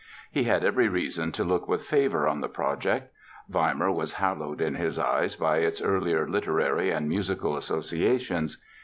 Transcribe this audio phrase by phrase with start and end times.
[0.31, 3.13] He had every reason to look with favor on the project.
[3.47, 8.57] Weimar was hallowed in his eyes by its earlier literary and musical associations.